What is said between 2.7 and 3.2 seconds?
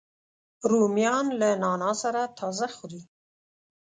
خوري